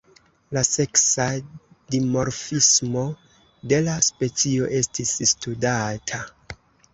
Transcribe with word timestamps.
La 0.57 0.61
seksa 0.67 1.25
dimorfismo 1.95 3.03
de 3.73 3.83
la 3.89 3.99
specio 4.07 4.71
estis 4.81 5.13
studata. 5.35 6.25